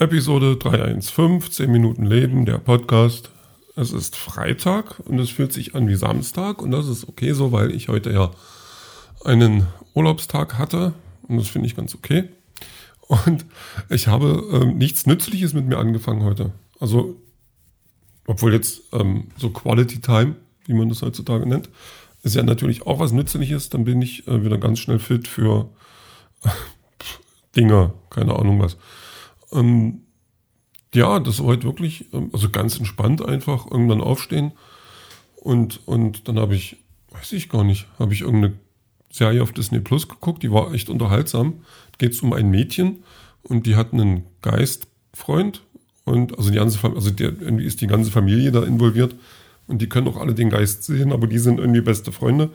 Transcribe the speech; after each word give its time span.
Episode 0.00 0.56
315, 0.56 1.50
10 1.50 1.72
Minuten 1.72 2.06
Leben, 2.06 2.46
der 2.46 2.58
Podcast. 2.58 3.30
Es 3.74 3.90
ist 3.90 4.14
Freitag 4.14 5.00
und 5.00 5.18
es 5.18 5.28
fühlt 5.28 5.52
sich 5.52 5.74
an 5.74 5.88
wie 5.88 5.96
Samstag 5.96 6.62
und 6.62 6.70
das 6.70 6.86
ist 6.86 7.08
okay 7.08 7.32
so, 7.32 7.50
weil 7.50 7.72
ich 7.72 7.88
heute 7.88 8.12
ja 8.12 8.30
einen 9.24 9.66
Urlaubstag 9.94 10.56
hatte 10.56 10.94
und 11.26 11.38
das 11.38 11.48
finde 11.48 11.66
ich 11.66 11.74
ganz 11.74 11.96
okay. 11.96 12.28
Und 13.08 13.44
ich 13.88 14.06
habe 14.06 14.44
ähm, 14.52 14.78
nichts 14.78 15.04
Nützliches 15.06 15.52
mit 15.52 15.66
mir 15.66 15.78
angefangen 15.78 16.22
heute. 16.22 16.52
Also, 16.78 17.16
obwohl 18.28 18.52
jetzt 18.52 18.82
ähm, 18.92 19.32
so 19.36 19.50
Quality 19.50 20.00
Time, 20.00 20.36
wie 20.66 20.74
man 20.74 20.88
das 20.90 21.02
heutzutage 21.02 21.44
nennt, 21.44 21.70
ist 22.22 22.36
ja 22.36 22.44
natürlich 22.44 22.86
auch 22.86 23.00
was 23.00 23.10
Nützliches. 23.10 23.68
Dann 23.68 23.82
bin 23.82 24.00
ich 24.00 24.28
äh, 24.28 24.44
wieder 24.44 24.58
ganz 24.58 24.78
schnell 24.78 25.00
fit 25.00 25.26
für 25.26 25.68
äh, 26.44 26.50
Dinge, 27.56 27.94
keine 28.10 28.38
Ahnung 28.38 28.60
was. 28.60 28.76
Ähm, 29.52 30.02
ja, 30.94 31.20
das 31.20 31.40
war 31.40 31.46
heute 31.46 31.64
wirklich, 31.64 32.12
ähm, 32.12 32.30
also 32.32 32.50
ganz 32.50 32.78
entspannt 32.78 33.24
einfach, 33.24 33.70
irgendwann 33.70 34.00
aufstehen. 34.00 34.52
Und, 35.36 35.86
und 35.86 36.28
dann 36.28 36.38
habe 36.38 36.54
ich, 36.54 36.76
weiß 37.10 37.32
ich 37.32 37.48
gar 37.48 37.64
nicht, 37.64 37.86
habe 37.98 38.12
ich 38.12 38.22
irgendeine 38.22 38.54
Serie 39.10 39.42
auf 39.42 39.52
Disney 39.52 39.80
Plus 39.80 40.08
geguckt, 40.08 40.42
die 40.42 40.52
war 40.52 40.72
echt 40.74 40.90
unterhaltsam. 40.90 41.64
Geht 41.98 42.12
es 42.12 42.20
um 42.20 42.32
ein 42.32 42.50
Mädchen 42.50 43.04
und 43.42 43.66
die 43.66 43.76
hat 43.76 43.92
einen 43.92 44.24
Geistfreund 44.42 45.62
und 46.04 46.36
also 46.38 46.50
die 46.50 46.56
ganze 46.56 46.82
also 46.84 47.10
der, 47.10 47.28
irgendwie 47.40 47.64
ist 47.64 47.80
die 47.80 47.86
ganze 47.86 48.10
Familie 48.10 48.52
da 48.52 48.62
involviert 48.64 49.14
und 49.66 49.82
die 49.82 49.88
können 49.88 50.08
auch 50.08 50.16
alle 50.16 50.34
den 50.34 50.50
Geist 50.50 50.84
sehen, 50.84 51.12
aber 51.12 51.26
die 51.26 51.38
sind 51.38 51.58
irgendwie 51.58 51.80
beste 51.80 52.12
Freunde. 52.12 52.50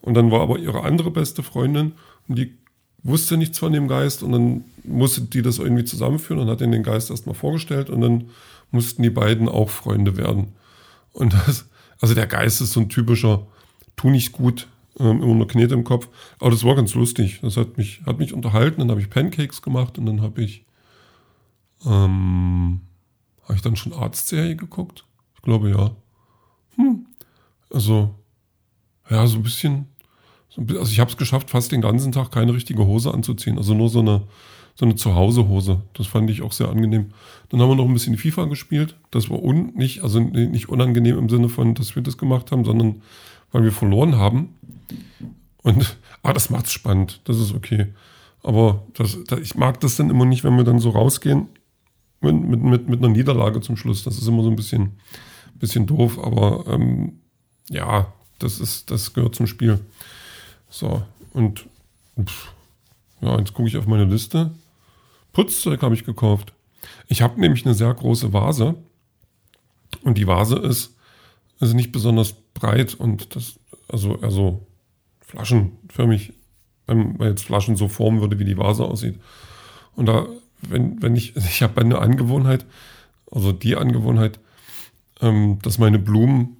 Und 0.00 0.14
dann 0.14 0.30
war 0.30 0.40
aber 0.40 0.58
ihre 0.58 0.82
andere 0.84 1.10
beste 1.10 1.42
Freundin 1.42 1.92
und 2.28 2.38
die 2.38 2.56
wusste 3.02 3.36
nichts 3.36 3.58
von 3.58 3.72
dem 3.72 3.88
Geist 3.88 4.22
und 4.22 4.32
dann 4.32 4.64
musste 4.84 5.22
die 5.22 5.42
das 5.42 5.58
irgendwie 5.58 5.84
zusammenführen 5.84 6.42
und 6.42 6.48
hat 6.48 6.60
ihnen 6.60 6.72
den 6.72 6.82
Geist 6.82 7.10
erstmal 7.10 7.34
vorgestellt 7.34 7.90
und 7.90 8.00
dann 8.00 8.30
mussten 8.70 9.02
die 9.02 9.10
beiden 9.10 9.48
auch 9.48 9.70
Freunde 9.70 10.16
werden. 10.16 10.48
Und 11.12 11.32
das, 11.32 11.66
also 12.00 12.14
der 12.14 12.26
Geist 12.26 12.60
ist 12.60 12.72
so 12.72 12.80
ein 12.80 12.88
typischer, 12.88 13.46
tu 13.96 14.10
nicht 14.10 14.32
gut, 14.32 14.68
ähm, 14.98 15.22
immer 15.22 15.34
nur 15.34 15.48
Knete 15.48 15.74
im 15.74 15.84
Kopf. 15.84 16.08
Aber 16.40 16.50
das 16.50 16.64
war 16.64 16.74
ganz 16.74 16.94
lustig. 16.94 17.40
Das 17.42 17.56
hat 17.56 17.78
mich, 17.78 18.02
hat 18.06 18.18
mich 18.18 18.32
unterhalten. 18.32 18.80
Dann 18.80 18.90
habe 18.90 19.00
ich 19.00 19.10
Pancakes 19.10 19.62
gemacht 19.62 19.98
und 19.98 20.06
dann 20.06 20.22
habe 20.22 20.42
ich, 20.42 20.64
ähm, 21.86 22.80
habe 23.44 23.54
ich 23.54 23.62
dann 23.62 23.76
schon 23.76 23.92
Arztserie 23.92 24.56
geguckt? 24.56 25.04
Ich 25.36 25.42
glaube 25.42 25.70
ja. 25.70 25.90
Hm. 26.76 27.06
Also, 27.70 28.14
ja, 29.08 29.26
so 29.26 29.36
ein 29.36 29.42
bisschen 29.42 29.86
also 30.56 30.90
ich 30.90 31.00
habe 31.00 31.10
es 31.10 31.16
geschafft, 31.16 31.50
fast 31.50 31.72
den 31.72 31.80
ganzen 31.80 32.12
Tag 32.12 32.30
keine 32.32 32.52
richtige 32.52 32.86
Hose 32.86 33.12
anzuziehen. 33.12 33.58
Also 33.58 33.74
nur 33.74 33.88
so 33.88 34.00
eine, 34.00 34.22
so 34.74 34.84
eine 34.84 34.96
Zuhause-Hose. 34.96 35.82
Das 35.94 36.06
fand 36.06 36.30
ich 36.30 36.42
auch 36.42 36.52
sehr 36.52 36.68
angenehm. 36.68 37.12
Dann 37.48 37.60
haben 37.60 37.68
wir 37.68 37.76
noch 37.76 37.86
ein 37.86 37.92
bisschen 37.92 38.16
FIFA 38.16 38.46
gespielt. 38.46 38.96
Das 39.10 39.30
war 39.30 39.42
un 39.42 39.72
nicht, 39.74 40.02
also 40.02 40.20
nicht 40.20 40.68
unangenehm 40.68 41.18
im 41.18 41.28
Sinne 41.28 41.48
von, 41.48 41.74
dass 41.74 41.94
wir 41.94 42.02
das 42.02 42.18
gemacht 42.18 42.50
haben, 42.50 42.64
sondern 42.64 43.02
weil 43.52 43.64
wir 43.64 43.72
verloren 43.72 44.16
haben. 44.16 44.54
Und 45.62 45.96
ah, 46.22 46.32
das 46.32 46.50
macht's 46.50 46.72
spannend. 46.72 47.20
Das 47.24 47.38
ist 47.38 47.54
okay. 47.54 47.86
Aber 48.42 48.84
das, 48.94 49.18
das, 49.26 49.40
ich 49.40 49.54
mag 49.54 49.80
das 49.80 49.96
dann 49.96 50.10
immer 50.10 50.24
nicht, 50.24 50.44
wenn 50.44 50.56
wir 50.56 50.64
dann 50.64 50.78
so 50.78 50.90
rausgehen 50.90 51.48
mit, 52.20 52.34
mit, 52.34 52.62
mit, 52.62 52.88
mit 52.88 52.98
einer 52.98 53.12
Niederlage 53.12 53.60
zum 53.60 53.76
Schluss. 53.76 54.04
Das 54.04 54.18
ist 54.18 54.26
immer 54.26 54.42
so 54.42 54.50
ein 54.50 54.56
bisschen, 54.56 54.92
bisschen 55.54 55.86
doof. 55.86 56.18
Aber 56.22 56.64
ähm, 56.68 57.20
ja, 57.68 58.12
das 58.38 58.60
ist, 58.60 58.90
das 58.90 59.12
gehört 59.12 59.34
zum 59.34 59.46
Spiel. 59.46 59.80
So, 60.70 61.02
und 61.32 61.66
pff, 62.22 62.52
ja, 63.20 63.38
jetzt 63.38 63.54
gucke 63.54 63.68
ich 63.68 63.76
auf 63.76 63.86
meine 63.86 64.04
Liste. 64.04 64.50
Putzzeug 65.32 65.82
habe 65.82 65.94
ich 65.94 66.04
gekauft. 66.04 66.52
Ich 67.06 67.22
habe 67.22 67.40
nämlich 67.40 67.64
eine 67.64 67.74
sehr 67.74 67.92
große 67.92 68.32
Vase. 68.32 68.74
Und 70.02 70.18
die 70.18 70.26
Vase 70.26 70.56
ist, 70.56 70.96
ist 71.60 71.74
nicht 71.74 71.92
besonders 71.92 72.34
breit 72.54 72.94
und 72.94 73.34
das, 73.34 73.58
also, 73.88 74.20
also 74.20 74.66
flaschenförmig, 75.20 76.32
wenn 76.86 77.16
man 77.16 77.28
jetzt 77.28 77.44
Flaschen 77.44 77.76
so 77.76 77.88
formen 77.88 78.20
würde, 78.20 78.38
wie 78.38 78.44
die 78.44 78.58
Vase 78.58 78.84
aussieht. 78.84 79.18
Und 79.96 80.06
da, 80.06 80.26
wenn, 80.62 81.02
wenn 81.02 81.16
ich, 81.16 81.36
ich 81.36 81.62
habe 81.62 81.80
eine 81.80 81.98
Angewohnheit, 81.98 82.66
also 83.30 83.52
die 83.52 83.76
Angewohnheit, 83.76 84.38
ähm, 85.20 85.58
dass 85.62 85.78
meine 85.78 85.98
Blumen, 85.98 86.56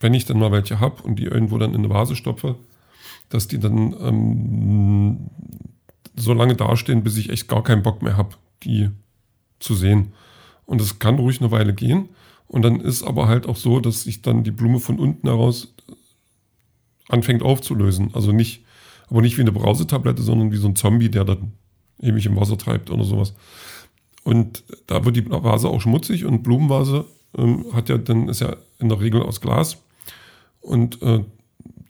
wenn 0.00 0.14
ich 0.14 0.24
dann 0.24 0.38
mal 0.38 0.52
welche 0.52 0.80
habe 0.80 1.02
und 1.02 1.16
die 1.16 1.24
irgendwo 1.24 1.58
dann 1.58 1.74
in 1.74 1.84
eine 1.84 1.90
Vase 1.90 2.16
stopfe, 2.16 2.56
dass 3.32 3.48
die 3.48 3.58
dann 3.58 3.96
ähm, 3.98 5.30
so 6.14 6.34
lange 6.34 6.54
dastehen, 6.54 7.02
bis 7.02 7.16
ich 7.16 7.30
echt 7.30 7.48
gar 7.48 7.62
keinen 7.62 7.82
Bock 7.82 8.02
mehr 8.02 8.18
habe, 8.18 8.36
die 8.62 8.90
zu 9.58 9.74
sehen. 9.74 10.12
Und 10.66 10.82
es 10.82 10.98
kann 10.98 11.16
ruhig 11.16 11.40
eine 11.40 11.50
Weile 11.50 11.72
gehen. 11.72 12.10
Und 12.46 12.60
dann 12.60 12.80
ist 12.80 13.02
aber 13.02 13.28
halt 13.28 13.46
auch 13.46 13.56
so, 13.56 13.80
dass 13.80 14.02
sich 14.02 14.20
dann 14.20 14.44
die 14.44 14.50
Blume 14.50 14.80
von 14.80 14.98
unten 14.98 15.26
heraus 15.26 15.74
anfängt 17.08 17.42
aufzulösen. 17.42 18.10
Also 18.12 18.32
nicht, 18.32 18.66
aber 19.08 19.22
nicht 19.22 19.38
wie 19.38 19.42
eine 19.42 19.52
Brausetablette, 19.52 20.20
sondern 20.20 20.52
wie 20.52 20.58
so 20.58 20.68
ein 20.68 20.76
Zombie, 20.76 21.08
der 21.08 21.24
dann 21.24 21.52
ewig 22.00 22.26
im 22.26 22.36
Wasser 22.36 22.58
treibt 22.58 22.90
oder 22.90 23.04
sowas. 23.04 23.32
Und 24.24 24.62
da 24.86 25.06
wird 25.06 25.16
die 25.16 25.30
Vase 25.30 25.70
auch 25.70 25.80
schmutzig 25.80 26.26
und 26.26 26.42
Blumenvase 26.42 27.06
ähm, 27.38 27.64
hat 27.72 27.88
ja 27.88 27.96
dann, 27.96 28.28
ist 28.28 28.42
ja 28.42 28.56
in 28.78 28.90
der 28.90 29.00
Regel 29.00 29.22
aus 29.22 29.40
Glas. 29.40 29.78
Und 30.60 31.00
äh, 31.00 31.24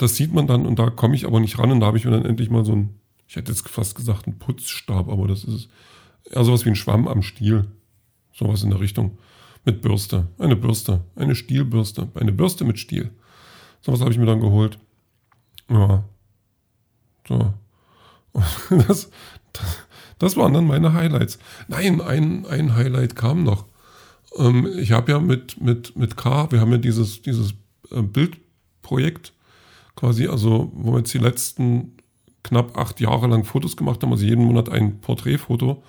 das 0.03 0.17
sieht 0.17 0.35
man 0.35 0.49
dann 0.49 0.67
und 0.67 0.79
da 0.79 0.91
komme 0.91 1.15
ich 1.15 1.27
aber 1.27 1.39
nicht 1.39 1.59
ran 1.59 1.71
und 1.71 1.81
da 1.81 1.87
habe 1.87 1.97
ich 1.97 2.05
mir 2.05 2.11
dann 2.11 2.25
endlich 2.25 2.51
mal 2.51 2.65
so 2.65 2.73
ein, 2.73 2.99
ich 3.29 3.37
hätte 3.37 3.53
jetzt 3.53 3.69
fast 3.69 3.95
gesagt, 3.95 4.27
ein 4.27 4.39
Putzstab, 4.39 5.09
aber 5.09 5.29
das 5.29 5.45
ist 5.45 5.69
eher 6.25 6.45
sowas 6.45 6.65
wie 6.65 6.71
ein 6.71 6.77
Schwamm 6.77 7.07
am 7.07 7.23
Stiel. 7.23 7.69
Sowas 8.33 8.63
in 8.63 8.71
der 8.71 8.81
Richtung. 8.81 9.19
Mit 9.65 9.81
Bürste. 9.81 10.27
Eine 10.39 10.57
Bürste. 10.57 11.05
Eine 11.15 11.37
Stielbürste. 11.37 12.09
Eine 12.15 12.33
Bürste 12.33 12.65
mit 12.65 12.79
Stiel. 12.79 13.11
Sowas 13.81 14.01
habe 14.01 14.11
ich 14.11 14.19
mir 14.19 14.27
dann 14.27 14.41
geholt. 14.41 14.79
Ja. 15.71 16.03
So. 17.29 17.55
Das, 18.33 18.49
das, 18.89 19.11
das 20.19 20.37
waren 20.37 20.55
dann 20.55 20.67
meine 20.67 20.95
Highlights. 20.95 21.39
Nein, 21.69 22.01
ein, 22.01 22.45
ein 22.47 22.75
Highlight 22.75 23.15
kam 23.15 23.45
noch. 23.45 23.67
Ähm, 24.37 24.67
ich 24.79 24.91
habe 24.91 25.13
ja 25.13 25.21
mit, 25.21 25.61
mit, 25.61 25.95
mit 25.97 26.17
K, 26.17 26.51
wir 26.51 26.61
haben 26.61 26.73
ja 26.73 26.79
dieses, 26.79 27.23
dieses 27.23 27.53
äh, 27.93 28.03
Bildprojekt 28.03 29.33
quasi, 29.97 30.27
also 30.27 30.71
wo 30.75 30.93
wir 30.93 30.99
jetzt 30.99 31.15
die 31.15 31.19
letzten 31.19 31.97
knapp 32.43 32.77
acht 32.77 33.01
Jahre 33.01 33.29
lang 33.29 33.45
Fotos 33.45 33.77
gemacht 33.77 34.03
haben, 34.03 34.13
also 34.13 34.25
jeden 34.25 34.45
Monat 34.45 34.69
ein 34.69 35.01
Porträtfoto. 35.01 35.83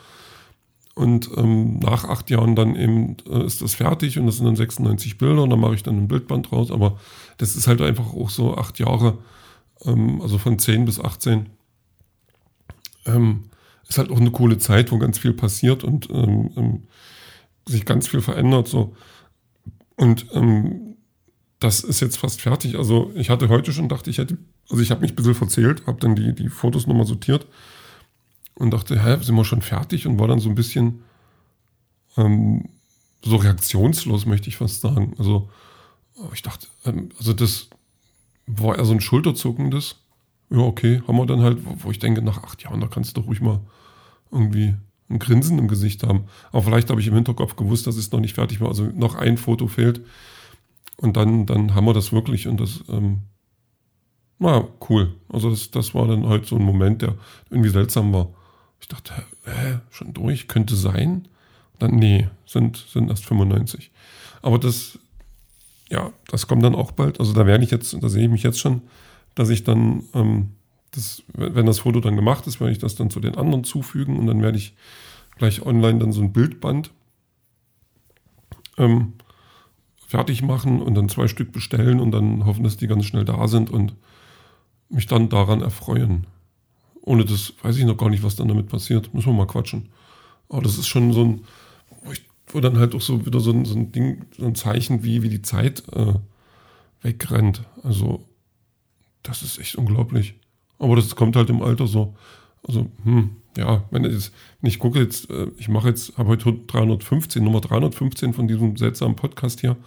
Und 0.96 1.30
ähm, 1.38 1.80
nach 1.80 2.03
acht 2.03 2.30
Jahren 2.30 2.56
dann 2.56 2.75
eben 2.75 3.18
äh, 3.28 3.44
ist 3.44 3.63
das 3.63 3.74
fertig 3.74 4.19
und 4.19 4.28
das 4.28 4.38
sind 4.38 4.46
dann 4.46 4.56
96 4.56 5.18
Bilder 5.18 5.42
und 5.42 5.50
dann 5.50 5.59
mache 5.59 5.74
ich 5.74 5.81
dann 5.81 5.97
ein 5.97 6.08
Bildband 6.08 6.52
draus. 6.52 6.69
Aber 6.69 7.00
das 7.38 7.56
ist 7.56 7.66
halt 7.68 7.81
einfach 7.81 8.13
auch 8.13 8.30
so 8.30 8.56
acht 8.56 8.78
Jahre, 8.78 9.18
ähm, 9.86 10.22
also 10.22 10.38
von 10.38 10.59
10 10.59 10.86
bis 10.86 11.00
18. 11.00 11.47
Ähm, 13.08 13.46
ist 13.90 13.97
halt 13.97 14.12
auch 14.12 14.19
eine 14.19 14.31
coole 14.31 14.59
Zeit, 14.59 14.92
wo 14.92 15.00
ganz 15.00 15.18
viel 15.18 15.34
passiert 15.34 15.84
und 15.84 16.09
ähm, 16.12 16.52
ähm, 16.56 16.84
sich 17.68 17.86
ganz 17.86 18.08
viel 18.08 18.22
verändert. 18.22 18.68
So. 18.68 18.96
Und 19.96 20.28
ähm, 20.34 20.93
das 21.63 21.79
ist 21.81 22.01
jetzt 22.01 22.18
fast 22.18 22.41
fertig. 22.41 22.78
Also 22.78 23.12
ich 23.16 23.29
hatte 23.29 23.47
heute 23.47 23.72
schon, 23.72 23.88
dachte 23.88 24.09
ich 24.09 24.18
hätte, 24.18 24.38
also 24.69 24.81
ich 24.81 24.91
habe 24.91 25.01
mich 25.01 25.12
ein 25.12 25.16
bisschen 25.16 25.35
verzählt, 25.35 25.85
habe 25.88 26.00
dann 26.00 26.16
die, 26.16 26.34
die 26.35 26.50
Fotos 26.50 26.88
nochmal 26.88 27.06
sortiert 27.06 27.47
und 28.56 28.72
dachte, 28.72 29.03
hä, 29.03 29.18
sind 29.22 29.35
wir 29.35 29.46
schon 29.46 29.62
fertig? 29.62 30.06
Und 30.06 30.19
war 30.19 30.28
dann 30.28 30.40
so 30.40 30.50
ein 30.50 30.56
bisschen 30.56 31.03
ähm, 32.18 32.69
so 33.24 33.38
reaktionslos, 33.38 34.25
möchte 34.25 34.50
ich 34.50 34.57
fast 34.57 34.81
sagen. 34.81 35.13
Also 35.18 35.50
ich 36.34 36.41
dachte, 36.41 36.68
ähm, 36.85 37.09
also 37.18 37.31
das 37.31 37.69
war 38.45 38.78
eher 38.78 38.85
so 38.85 38.94
ein 38.94 39.01
schulterzuckendes. 39.01 39.95
Ja, 40.50 40.59
okay, 40.59 41.01
haben 41.07 41.18
wir 41.18 41.25
dann 41.25 41.42
halt, 41.42 41.59
wo 41.63 41.92
ich 41.92 42.00
denke, 42.00 42.21
nach 42.21 42.44
acht 42.44 42.62
Jahren, 42.63 42.81
da 42.81 42.88
kannst 42.88 43.16
du 43.16 43.21
doch 43.21 43.27
ruhig 43.27 43.42
mal 43.42 43.62
irgendwie 44.31 44.75
ein 45.09 45.19
Grinsen 45.19 45.57
im 45.59 45.68
Gesicht 45.69 46.04
haben. 46.04 46.25
Aber 46.51 46.63
vielleicht 46.63 46.89
habe 46.89 47.00
ich 47.00 47.07
im 47.07 47.16
Hinterkopf 47.16 47.56
gewusst, 47.56 47.88
dass 47.88 47.95
es 47.95 48.12
noch 48.12 48.19
nicht 48.19 48.36
fertig 48.36 48.59
war. 48.59 48.68
Also 48.68 48.86
noch 48.94 49.16
ein 49.16 49.38
Foto 49.38 49.68
fehlt. 49.68 50.01
Und 51.04 51.18
dann, 51.18 51.46
dann 51.46 51.76
haben 51.76 51.84
wir 51.84 51.94
das 51.94 52.14
wirklich 52.14 52.48
und 52.48 52.62
das 52.62 52.82
ähm, 52.88 53.24
war 54.40 54.70
cool. 54.90 55.14
Also 55.28 55.50
das, 55.50 55.70
das 55.70 55.94
war 55.94 56.08
dann 56.08 56.30
halt 56.30 56.46
so 56.46 56.56
ein 56.56 56.64
Moment, 56.64 57.02
der 57.02 57.16
irgendwie 57.50 57.72
seltsam 57.72 58.14
war. 58.14 58.30
Ich 58.80 58.88
dachte, 58.88 59.12
hä, 59.44 59.80
schon 59.90 60.14
durch, 60.14 60.48
könnte 60.48 60.78
sein. 60.78 61.28
Dann, 61.78 61.98
nee, 61.98 62.30
sind, 62.46 62.78
sind 62.78 63.10
erst 63.10 63.26
95. 63.26 63.92
Aber 64.42 64.60
das, 64.60 64.98
ja, 65.90 66.14
das 66.32 66.48
kommt 66.48 66.64
dann 66.64 66.74
auch 66.74 66.94
bald. 66.94 67.20
Also 67.20 67.34
da 67.34 67.46
werde 67.46 67.66
ich 67.66 67.72
jetzt, 67.72 68.02
da 68.02 68.08
sehe 68.08 68.24
ich 68.24 68.32
mich 68.32 68.44
jetzt 68.44 68.62
schon, 68.62 68.82
dass 69.36 69.50
ich 69.50 69.66
dann, 69.66 70.06
ähm, 70.14 70.52
das, 70.92 71.22
wenn 71.34 71.66
das 71.66 71.80
Foto 71.80 72.00
dann 72.00 72.16
gemacht 72.16 72.48
ist, 72.48 72.62
werde 72.62 72.72
ich 72.72 72.80
das 72.80 72.96
dann 72.96 73.10
zu 73.10 73.20
den 73.20 73.36
anderen 73.36 73.66
zufügen 73.66 74.20
und 74.20 74.28
dann 74.28 74.42
werde 74.42 74.58
ich 74.58 74.74
gleich 75.36 75.66
online 75.66 76.00
dann 76.00 76.14
so 76.14 76.22
ein 76.22 76.32
Bildband 76.32 76.92
ähm, 78.78 79.16
fertig 80.13 80.44
machen 80.44 80.80
und 80.80 80.94
dann 80.94 81.10
zwei 81.10 81.27
Stück 81.27 81.51
bestellen 81.51 82.00
und 82.00 82.12
dann 82.12 82.45
hoffen, 82.45 82.63
dass 82.63 82.77
die 82.77 82.86
ganz 82.86 83.06
schnell 83.06 83.25
da 83.25 83.48
sind 83.48 83.71
und 83.71 83.95
mich 84.88 85.07
dann 85.07 85.27
daran 85.27 85.62
erfreuen. 85.63 86.27
Ohne 87.01 87.25
das 87.25 87.54
weiß 87.63 87.77
ich 87.77 87.86
noch 87.86 87.98
gar 87.98 88.12
nicht, 88.12 88.21
was 88.21 88.36
dann 88.36 88.48
damit 88.48 88.69
passiert. 88.69 89.12
Müssen 89.15 89.30
wir 89.30 89.33
mal 89.33 89.48
quatschen. 89.48 89.89
Aber 90.50 90.62
das 90.62 90.77
ist 90.77 90.86
schon 90.86 91.13
so 91.13 91.24
ein, 91.24 91.42
wo 92.45 92.60
dann 92.60 92.77
halt 92.77 92.94
auch 92.94 93.01
so 93.01 93.25
wieder 93.25 93.39
so 93.39 93.50
ein, 93.50 93.65
so 93.65 93.74
ein 93.74 93.92
Ding, 93.92 94.25
so 94.38 94.45
ein 94.45 94.54
Zeichen, 94.54 95.04
wie, 95.04 95.24
wie 95.24 95.30
die 95.30 95.42
Zeit 95.42 95.81
äh, 95.94 96.13
wegrennt. 97.01 97.63
Also, 97.81 98.24
das 99.24 99.42
ist 99.42 99.57
echt 99.57 99.77
unglaublich. 99.77 100.36
Aber 100.77 100.95
das 100.95 101.16
kommt 101.16 101.36
halt 101.36 101.50
im 101.50 101.63
Alter 101.63 101.88
so. 101.88 102.16
Also, 102.68 102.86
hm, 103.04 103.38
ja, 103.58 103.84
wenn 103.92 104.04
ich, 104.06 104.32
wenn 104.62 104.70
ich 104.70 104.80
gucke 104.80 105.00
jetzt, 105.00 105.30
äh, 105.30 105.48
ich 105.58 105.70
mache 105.70 105.90
jetzt, 105.90 106.18
habe 106.18 106.30
heute 106.30 106.54
315, 106.68 107.44
Nummer 107.44 107.62
315 107.62 108.34
von 108.34 108.48
diesem 108.48 108.78
seltsamen 108.78 109.16
Podcast 109.16 109.62
hier. 109.62 109.78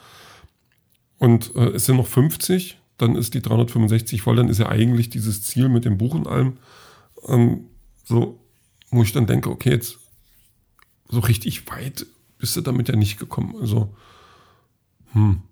Und 1.18 1.54
äh, 1.56 1.68
es 1.70 1.86
sind 1.86 1.96
noch 1.96 2.06
50, 2.06 2.78
dann 2.98 3.16
ist 3.16 3.34
die 3.34 3.42
365 3.42 4.22
voll, 4.22 4.36
dann 4.36 4.48
ist 4.48 4.58
ja 4.58 4.68
eigentlich 4.68 5.10
dieses 5.10 5.42
Ziel 5.42 5.68
mit 5.68 5.84
dem 5.84 5.98
Buch 5.98 6.14
und 6.14 6.26
allem 6.26 6.58
ähm, 7.26 7.66
so, 8.04 8.38
wo 8.90 9.02
ich 9.02 9.12
dann 9.12 9.26
denke, 9.26 9.50
okay, 9.50 9.70
jetzt 9.70 9.98
so 11.08 11.20
richtig 11.20 11.68
weit 11.70 12.06
bist 12.38 12.56
du 12.56 12.60
damit 12.60 12.88
ja 12.88 12.96
nicht 12.96 13.18
gekommen. 13.18 13.54
Also, 13.60 13.94
hm. 15.12 15.42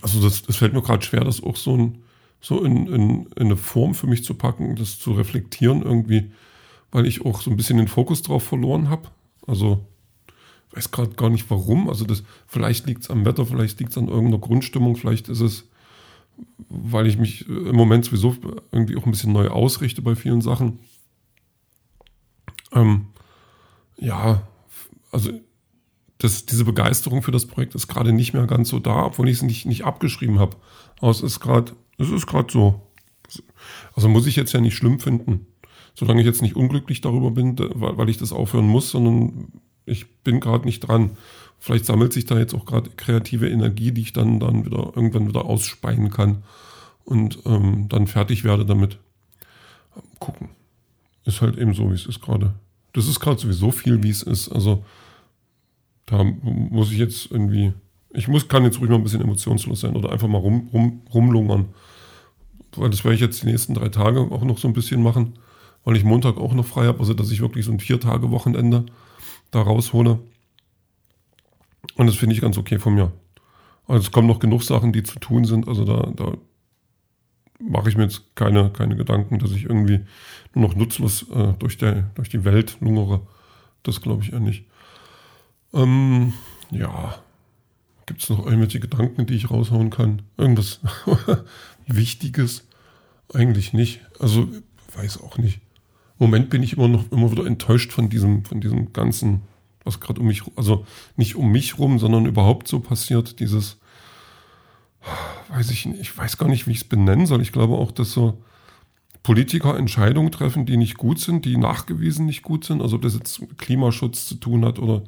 Also 0.00 0.22
das, 0.22 0.42
das 0.42 0.56
fällt 0.56 0.72
mir 0.72 0.82
gerade 0.82 1.04
schwer, 1.04 1.24
das 1.24 1.42
auch 1.42 1.56
so, 1.56 1.76
ein, 1.76 2.02
so 2.40 2.64
in, 2.64 2.86
in, 2.86 3.26
in 3.26 3.30
eine 3.36 3.56
Form 3.56 3.94
für 3.94 4.06
mich 4.06 4.24
zu 4.24 4.34
packen, 4.34 4.74
das 4.74 4.98
zu 4.98 5.12
reflektieren 5.12 5.82
irgendwie, 5.82 6.32
weil 6.92 7.06
ich 7.06 7.24
auch 7.24 7.42
so 7.42 7.50
ein 7.50 7.56
bisschen 7.56 7.78
den 7.78 7.88
Fokus 7.88 8.22
drauf 8.22 8.44
verloren 8.44 8.88
habe. 8.88 9.08
Also 9.46 9.84
weiß 10.72 10.90
gerade 10.90 11.14
gar 11.14 11.30
nicht 11.30 11.50
warum. 11.50 11.88
Also 11.88 12.04
das, 12.04 12.22
vielleicht 12.46 12.86
liegt 12.86 13.02
es 13.02 13.10
am 13.10 13.24
Wetter, 13.24 13.46
vielleicht 13.46 13.80
liegt 13.80 13.90
es 13.90 13.98
an 13.98 14.08
irgendeiner 14.08 14.38
Grundstimmung, 14.38 14.96
vielleicht 14.96 15.28
ist 15.28 15.40
es, 15.40 15.68
weil 16.68 17.06
ich 17.06 17.18
mich 17.18 17.48
im 17.48 17.74
Moment 17.74 18.04
sowieso 18.04 18.36
irgendwie 18.70 18.96
auch 18.96 19.04
ein 19.04 19.10
bisschen 19.10 19.32
neu 19.32 19.48
ausrichte 19.48 20.02
bei 20.02 20.14
vielen 20.14 20.40
Sachen. 20.40 20.78
Ähm, 22.72 23.06
ja, 23.98 24.42
also 25.10 25.30
das, 26.18 26.46
diese 26.46 26.64
Begeisterung 26.64 27.22
für 27.22 27.32
das 27.32 27.46
Projekt 27.46 27.74
ist 27.74 27.88
gerade 27.88 28.12
nicht 28.12 28.32
mehr 28.32 28.46
ganz 28.46 28.68
so 28.68 28.78
da, 28.78 29.06
obwohl 29.06 29.28
ich 29.28 29.36
es 29.36 29.42
nicht, 29.42 29.66
nicht 29.66 29.84
abgeschrieben 29.84 30.38
habe. 30.38 30.56
Aber 31.00 31.10
es 31.10 31.20
ist 31.20 31.40
gerade, 31.40 31.72
es 31.98 32.10
ist 32.10 32.26
gerade 32.26 32.50
so. 32.50 32.80
Also 33.94 34.08
muss 34.08 34.26
ich 34.26 34.36
jetzt 34.36 34.52
ja 34.52 34.60
nicht 34.60 34.76
schlimm 34.76 35.00
finden. 35.00 35.46
Solange 35.94 36.20
ich 36.20 36.26
jetzt 36.26 36.42
nicht 36.42 36.56
unglücklich 36.56 37.00
darüber 37.00 37.30
bin, 37.30 37.56
weil, 37.58 38.08
ich 38.08 38.16
das 38.16 38.32
aufhören 38.32 38.66
muss, 38.66 38.90
sondern 38.90 39.48
ich 39.84 40.10
bin 40.22 40.40
gerade 40.40 40.64
nicht 40.64 40.80
dran. 40.80 41.10
Vielleicht 41.58 41.84
sammelt 41.84 42.12
sich 42.12 42.24
da 42.24 42.38
jetzt 42.38 42.54
auch 42.54 42.64
gerade 42.64 42.90
kreative 42.90 43.48
Energie, 43.48 43.92
die 43.92 44.02
ich 44.02 44.12
dann, 44.12 44.40
dann 44.40 44.64
wieder 44.64 44.92
irgendwann 44.96 45.28
wieder 45.28 45.44
ausspeien 45.44 46.10
kann 46.10 46.42
und 47.04 47.40
ähm, 47.44 47.88
dann 47.88 48.06
fertig 48.06 48.44
werde 48.44 48.64
damit. 48.64 48.98
Gucken. 50.18 50.48
Ist 51.24 51.40
halt 51.40 51.56
eben 51.58 51.74
so, 51.74 51.90
wie 51.90 51.94
es 51.94 52.06
ist 52.06 52.20
gerade. 52.20 52.54
Das 52.94 53.06
ist 53.06 53.20
gerade 53.20 53.38
sowieso 53.38 53.70
viel, 53.70 54.02
wie 54.02 54.10
es 54.10 54.22
ist. 54.22 54.48
Also 54.48 54.84
da 56.06 56.24
muss 56.24 56.90
ich 56.90 56.98
jetzt 56.98 57.30
irgendwie, 57.30 57.72
ich 58.10 58.28
muss, 58.28 58.48
kann 58.48 58.64
jetzt 58.64 58.80
ruhig 58.80 58.90
mal 58.90 58.96
ein 58.96 59.02
bisschen 59.02 59.20
emotionslos 59.20 59.80
sein 59.80 59.96
oder 59.96 60.10
einfach 60.10 60.28
mal 60.28 60.38
rum, 60.38 60.68
rum, 60.72 61.02
rumlungern. 61.12 61.66
Weil 62.76 62.90
das 62.90 63.04
werde 63.04 63.14
ich 63.14 63.20
jetzt 63.20 63.42
die 63.42 63.46
nächsten 63.46 63.74
drei 63.74 63.88
Tage 63.88 64.20
auch 64.20 64.42
noch 64.42 64.58
so 64.58 64.66
ein 64.66 64.74
bisschen 64.74 65.02
machen, 65.02 65.34
weil 65.84 65.96
ich 65.96 66.04
Montag 66.04 66.36
auch 66.36 66.54
noch 66.54 66.66
frei 66.66 66.86
habe, 66.86 67.00
also 67.00 67.14
dass 67.14 67.30
ich 67.30 67.40
wirklich 67.40 67.64
so 67.64 67.72
ein 67.72 67.80
Vier-Tage-Wochenende 67.80 68.86
da 69.50 69.62
raushole. 69.62 70.18
Und 71.96 72.06
das 72.06 72.16
finde 72.16 72.34
ich 72.34 72.40
ganz 72.40 72.56
okay 72.58 72.78
von 72.78 72.94
mir. 72.94 73.12
Also 73.86 74.06
es 74.06 74.12
kommen 74.12 74.28
noch 74.28 74.38
genug 74.38 74.62
Sachen, 74.62 74.92
die 74.92 75.02
zu 75.02 75.18
tun 75.18 75.44
sind. 75.44 75.68
Also 75.68 75.84
da, 75.84 76.10
da 76.14 76.36
mache 77.58 77.88
ich 77.88 77.96
mir 77.96 78.04
jetzt 78.04 78.34
keine, 78.34 78.70
keine 78.70 78.96
Gedanken, 78.96 79.38
dass 79.38 79.52
ich 79.52 79.64
irgendwie 79.64 80.00
nur 80.54 80.68
noch 80.68 80.76
nutzlos 80.76 81.28
äh, 81.30 81.54
durch, 81.58 81.78
der, 81.78 82.10
durch 82.14 82.28
die 82.28 82.44
Welt 82.44 82.76
lungere. 82.80 83.20
Das 83.82 84.00
glaube 84.00 84.22
ich 84.22 84.32
eher 84.32 84.40
nicht. 84.40 84.64
Ähm, 85.74 86.32
ja, 86.70 87.14
gibt 88.06 88.22
es 88.22 88.30
noch 88.30 88.44
irgendwelche 88.44 88.80
Gedanken, 88.80 89.26
die 89.26 89.34
ich 89.34 89.50
raushauen 89.50 89.90
kann? 89.90 90.22
Irgendwas 90.36 90.80
Wichtiges? 91.86 92.66
Eigentlich 93.32 93.72
nicht. 93.72 94.00
Also, 94.18 94.48
weiß 94.94 95.22
auch 95.22 95.38
nicht. 95.38 95.60
Im 96.22 96.28
Moment 96.28 96.50
bin 96.50 96.62
ich 96.62 96.74
immer 96.76 96.86
noch 96.86 97.10
immer 97.10 97.32
wieder 97.32 97.46
enttäuscht 97.46 97.90
von 97.90 98.08
diesem, 98.08 98.44
von 98.44 98.60
diesem 98.60 98.92
ganzen, 98.92 99.42
was 99.82 99.98
gerade 99.98 100.20
um 100.20 100.28
mich, 100.28 100.44
also 100.54 100.86
nicht 101.16 101.34
um 101.34 101.50
mich 101.50 101.80
rum, 101.80 101.98
sondern 101.98 102.26
überhaupt 102.26 102.68
so 102.68 102.78
passiert. 102.78 103.40
Dieses, 103.40 103.78
weiß 105.48 105.72
ich 105.72 105.84
nicht, 105.84 106.00
ich 106.00 106.16
weiß 106.16 106.38
gar 106.38 106.48
nicht, 106.48 106.68
wie 106.68 106.70
ich 106.70 106.76
es 106.76 106.84
benennen 106.84 107.26
soll. 107.26 107.42
Ich 107.42 107.50
glaube 107.50 107.74
auch, 107.74 107.90
dass 107.90 108.12
so 108.12 108.38
Politiker 109.24 109.76
Entscheidungen 109.76 110.30
treffen, 110.30 110.64
die 110.64 110.76
nicht 110.76 110.96
gut 110.96 111.18
sind, 111.18 111.44
die 111.44 111.56
nachgewiesen 111.56 112.26
nicht 112.26 112.42
gut 112.42 112.64
sind. 112.64 112.82
Also 112.82 112.94
ob 112.94 113.02
das 113.02 113.14
jetzt 113.14 113.40
mit 113.40 113.58
Klimaschutz 113.58 114.24
zu 114.24 114.36
tun 114.36 114.64
hat 114.64 114.78
oder 114.78 115.02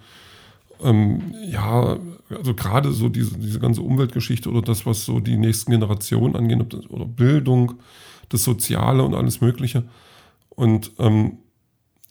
ähm, 0.83 1.33
ja, 1.47 1.97
also 2.29 2.55
gerade 2.55 2.91
so 2.91 3.09
diese, 3.09 3.39
diese 3.39 3.61
ganze 3.61 3.83
Umweltgeschichte 3.83 4.51
oder 4.51 4.63
das, 4.63 4.85
was 4.85 5.05
so 5.05 5.21
die 5.21 5.37
nächsten 5.37 5.71
Generationen 5.71 6.35
angeht, 6.35 6.91
oder 6.91 7.05
Bildung, 7.05 7.75
das 8.31 8.43
Soziale 8.43 9.05
und 9.05 9.15
alles 9.15 9.41
Mögliche. 9.41 9.85
Und, 10.55 10.93
ähm, 10.99 11.39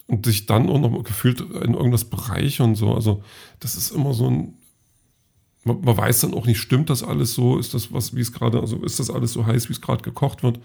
und 0.07 0.25
sich 0.25 0.45
dann 0.45 0.69
auch 0.69 0.79
noch 0.79 1.03
gefühlt 1.03 1.39
in 1.39 1.73
irgendwas 1.73 2.05
Bereich 2.05 2.61
und 2.61 2.75
so. 2.75 2.93
Also, 2.93 3.23
das 3.59 3.75
ist 3.75 3.91
immer 3.91 4.13
so 4.13 4.29
ein. 4.29 4.53
Man, 5.63 5.79
man 5.81 5.95
weiß 5.95 6.21
dann 6.21 6.33
auch 6.33 6.45
nicht, 6.45 6.59
stimmt 6.59 6.89
das 6.89 7.03
alles 7.03 7.33
so? 7.33 7.57
Ist 7.57 7.73
das 7.73 7.93
was, 7.93 8.13
wie 8.15 8.19
es 8.19 8.33
gerade, 8.33 8.59
also 8.59 8.83
ist 8.83 8.99
das 8.99 9.09
alles 9.09 9.31
so 9.31 9.45
heiß, 9.45 9.69
wie 9.69 9.73
es 9.73 9.79
gerade 9.79 10.03
gekocht 10.03 10.43
wird? 10.43 10.59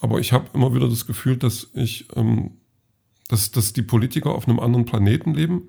Aber 0.00 0.18
ich 0.18 0.32
habe 0.32 0.48
immer 0.54 0.74
wieder 0.74 0.88
das 0.88 1.06
Gefühl, 1.06 1.36
dass 1.36 1.68
ich, 1.74 2.06
ähm, 2.16 2.50
dass, 3.28 3.52
dass 3.52 3.72
die 3.72 3.82
Politiker 3.82 4.34
auf 4.34 4.48
einem 4.48 4.58
anderen 4.58 4.86
Planeten 4.86 5.34
leben 5.34 5.68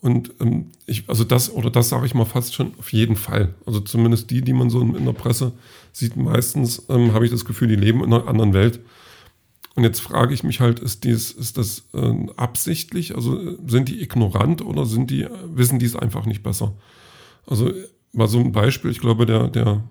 und 0.00 0.32
ähm, 0.40 0.70
ich, 0.86 1.08
also 1.08 1.24
das, 1.24 1.52
oder 1.52 1.70
das 1.70 1.90
sage 1.90 2.06
ich 2.06 2.14
mal 2.14 2.24
fast 2.24 2.54
schon 2.54 2.72
auf 2.78 2.92
jeden 2.92 3.16
Fall. 3.16 3.54
Also 3.66 3.80
zumindest 3.80 4.30
die, 4.30 4.40
die 4.40 4.54
man 4.54 4.70
so 4.70 4.80
in 4.80 5.04
der 5.04 5.12
Presse 5.12 5.52
sieht, 5.92 6.16
meistens 6.16 6.86
ähm, 6.88 7.12
habe 7.12 7.26
ich 7.26 7.30
das 7.30 7.44
Gefühl, 7.44 7.68
die 7.68 7.76
leben 7.76 8.02
in 8.02 8.12
einer 8.12 8.26
anderen 8.26 8.54
Welt. 8.54 8.80
Und 9.76 9.84
jetzt 9.84 10.00
frage 10.00 10.34
ich 10.34 10.42
mich 10.42 10.60
halt, 10.60 10.80
ist, 10.80 11.04
dies, 11.04 11.30
ist 11.30 11.56
das 11.56 11.84
äh, 11.94 12.26
absichtlich? 12.36 13.14
Also 13.14 13.56
sind 13.66 13.88
die 13.88 14.02
ignorant 14.02 14.62
oder 14.62 14.84
sind 14.84 15.10
die, 15.10 15.26
wissen 15.46 15.78
die 15.78 15.86
es 15.86 15.96
einfach 15.96 16.26
nicht 16.26 16.42
besser? 16.42 16.74
Also 17.46 17.72
mal 18.12 18.28
so 18.28 18.40
ein 18.40 18.52
Beispiel, 18.52 18.90
ich 18.90 19.00
glaube, 19.00 19.26
der, 19.26 19.48
der, 19.48 19.84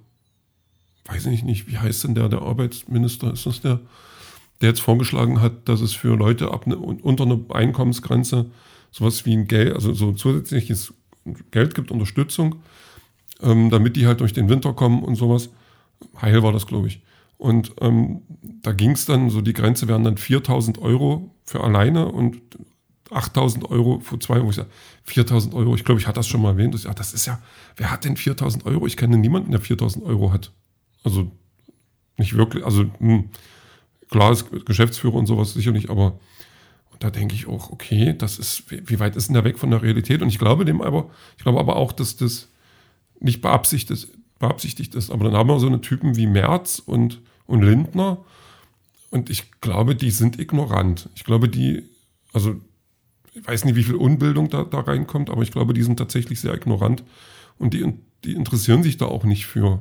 weiß 1.05 1.27
ich 1.27 1.43
nicht, 1.43 1.67
wie 1.67 1.77
heißt 1.77 2.03
denn 2.03 2.15
der, 2.15 2.29
der 2.29 2.41
Arbeitsminister, 2.41 3.31
ist 3.33 3.45
das 3.45 3.61
der, 3.61 3.79
der 4.61 4.69
jetzt 4.69 4.81
vorgeschlagen 4.81 5.41
hat, 5.41 5.69
dass 5.69 5.81
es 5.81 5.93
für 5.93 6.15
Leute 6.15 6.51
ab 6.51 6.67
ne, 6.67 6.77
unter 6.77 7.23
einer 7.23 7.39
Einkommensgrenze 7.49 8.47
sowas 8.91 9.25
wie 9.25 9.33
ein 9.33 9.47
Geld, 9.47 9.73
also 9.73 9.93
so 9.93 10.11
zusätzliches 10.11 10.93
Geld 11.51 11.75
gibt, 11.75 11.91
Unterstützung, 11.91 12.55
ähm, 13.41 13.69
damit 13.69 13.95
die 13.95 14.07
halt 14.07 14.19
durch 14.19 14.33
den 14.33 14.49
Winter 14.49 14.73
kommen 14.73 15.03
und 15.03 15.15
sowas. 15.15 15.49
Heil 16.21 16.43
war 16.43 16.51
das, 16.51 16.67
glaube 16.67 16.87
ich. 16.87 17.01
Und 17.39 17.71
ähm, 17.79 18.21
da 18.61 18.73
ging 18.73 18.91
es 18.91 19.05
dann, 19.05 19.29
so 19.29 19.39
die 19.39 19.53
Grenze 19.53 19.87
wären 19.87 20.03
dann 20.03 20.17
4000 20.17 20.77
Euro 20.79 21.33
für 21.45 21.63
alleine 21.63 22.11
und 22.11 22.41
8000 23.11 23.71
Euro 23.71 24.01
für 24.01 24.19
zwei, 24.19 24.43
wo 24.43 24.49
ich 24.49 24.57
sage, 24.57 24.67
4000 25.05 25.53
Euro, 25.53 25.73
ich 25.73 25.85
glaube, 25.85 26.01
ich 26.01 26.05
hatte 26.05 26.19
das 26.19 26.27
schon 26.27 26.41
mal 26.41 26.49
erwähnt. 26.49 26.73
Das, 26.73 26.83
ja, 26.83 26.93
das 26.93 27.13
ist 27.13 27.25
ja, 27.25 27.41
wer 27.77 27.91
hat 27.91 28.03
denn 28.03 28.17
4000 28.17 28.65
Euro? 28.65 28.85
Ich 28.85 28.97
kenne 28.97 29.17
niemanden, 29.17 29.51
der 29.51 29.61
4000 29.61 30.03
Euro 30.05 30.33
hat. 30.33 30.51
Also 31.05 31.31
nicht 32.17 32.35
wirklich, 32.35 32.65
also 32.65 32.83
mh, 32.83 32.91
hm, 32.99 33.29
klar 34.09 34.33
ist 34.33 34.45
Geschäftsführer 34.65 35.15
und 35.15 35.25
sowas 35.25 35.53
sicherlich, 35.53 35.89
aber 35.89 36.19
da 36.99 37.09
denke 37.09 37.35
ich 37.35 37.47
auch, 37.47 37.71
okay, 37.71 38.13
das 38.17 38.37
ist, 38.37 38.69
wie 38.69 38.99
weit 38.99 39.15
ist 39.15 39.29
denn 39.29 39.35
da 39.35 39.45
weg 39.45 39.57
von 39.57 39.71
der 39.71 39.81
Realität? 39.81 40.21
Und 40.21 40.27
ich 40.27 40.39
glaube 40.39 40.65
dem 40.65 40.81
aber, 40.81 41.09
ich 41.37 41.43
glaube 41.43 41.61
aber 41.61 41.77
auch, 41.77 41.93
dass 41.93 42.17
das 42.17 42.49
nicht 43.21 43.39
beabsichtigt 43.39 44.09
beabsichtigt 44.39 44.95
ist. 44.95 45.11
Aber 45.11 45.25
dann 45.25 45.33
haben 45.33 45.49
wir 45.49 45.59
so 45.59 45.67
eine 45.67 45.81
Typen 45.81 46.15
wie 46.15 46.27
Merz 46.27 46.79
und, 46.79 47.21
und 47.45 47.61
Lindner. 47.61 48.17
Und 49.11 49.29
ich 49.29 49.51
glaube, 49.61 49.95
die 49.95 50.11
sind 50.11 50.39
ignorant. 50.39 51.09
Ich 51.15 51.23
glaube, 51.23 51.49
die, 51.49 51.83
also, 52.33 52.55
ich 53.33 53.47
weiß 53.47 53.65
nicht, 53.65 53.75
wie 53.75 53.83
viel 53.83 53.95
Unbildung 53.95 54.49
da, 54.49 54.63
da 54.63 54.79
reinkommt, 54.79 55.29
aber 55.29 55.41
ich 55.41 55.51
glaube, 55.51 55.73
die 55.73 55.83
sind 55.83 55.97
tatsächlich 55.97 56.39
sehr 56.39 56.53
ignorant. 56.53 57.03
Und 57.57 57.73
die, 57.73 57.93
die 58.23 58.33
interessieren 58.33 58.83
sich 58.83 58.97
da 58.97 59.05
auch 59.05 59.23
nicht 59.23 59.45
für 59.45 59.79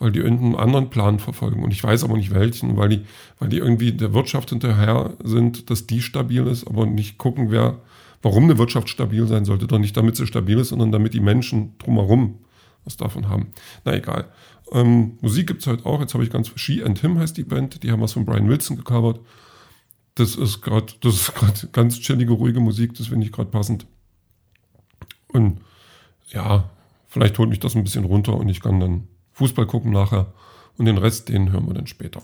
weil 0.00 0.10
die 0.10 0.18
irgendeinen 0.18 0.56
anderen 0.56 0.90
Plan 0.90 1.18
verfolgen. 1.18 1.62
Und 1.62 1.72
ich 1.72 1.84
weiß 1.84 2.02
aber 2.04 2.16
nicht 2.16 2.34
welchen, 2.34 2.76
weil 2.76 2.88
die, 2.88 3.00
weil 3.38 3.50
die 3.50 3.58
irgendwie 3.58 3.92
der 3.92 4.14
Wirtschaft 4.14 4.48
hinterher 4.48 5.14
sind, 5.22 5.70
dass 5.70 5.86
die 5.86 6.00
stabil 6.00 6.46
ist, 6.46 6.66
aber 6.66 6.86
nicht 6.86 7.18
gucken, 7.18 7.50
wer, 7.50 7.78
warum 8.22 8.44
eine 8.44 8.58
Wirtschaft 8.58 8.88
stabil 8.88 9.26
sein 9.26 9.44
sollte. 9.44 9.66
Doch 9.66 9.78
nicht 9.78 9.96
damit 9.96 10.16
sie 10.16 10.26
stabil 10.26 10.58
ist, 10.58 10.70
sondern 10.70 10.90
damit 10.90 11.12
die 11.12 11.20
Menschen 11.20 11.76
drumherum 11.78 12.38
was 12.84 12.96
davon 12.96 13.28
haben. 13.28 13.48
Na 13.84 13.94
egal. 13.94 14.28
Ähm, 14.72 15.18
Musik 15.20 15.46
gibt 15.46 15.62
es 15.62 15.66
halt 15.66 15.84
auch. 15.84 16.00
Jetzt 16.00 16.14
habe 16.14 16.24
ich 16.24 16.30
ganz 16.30 16.50
She 16.54 16.82
and 16.82 16.98
Him 17.00 17.18
heißt 17.18 17.36
die 17.36 17.44
Band. 17.44 17.82
Die 17.82 17.90
haben 17.90 18.00
was 18.00 18.12
von 18.12 18.24
Brian 18.24 18.48
Wilson 18.48 18.76
gecovert. 18.76 19.20
Das 20.14 20.36
ist 20.36 20.60
gerade, 20.60 20.92
das 21.00 21.14
ist 21.14 21.34
gerade 21.34 21.68
ganz 21.72 21.98
chillige, 22.00 22.32
ruhige 22.32 22.60
Musik. 22.60 22.94
Das 22.94 23.08
finde 23.08 23.26
ich 23.26 23.32
gerade 23.32 23.50
passend. 23.50 23.86
Und 25.28 25.60
ja, 26.28 26.70
vielleicht 27.08 27.38
holt 27.38 27.48
mich 27.48 27.60
das 27.60 27.74
ein 27.74 27.84
bisschen 27.84 28.04
runter 28.04 28.36
und 28.36 28.48
ich 28.48 28.60
kann 28.60 28.80
dann 28.80 29.08
Fußball 29.32 29.66
gucken 29.66 29.92
nachher 29.92 30.32
und 30.76 30.86
den 30.86 30.98
Rest, 30.98 31.28
den 31.28 31.52
hören 31.52 31.66
wir 31.66 31.74
dann 31.74 31.86
später. 31.86 32.22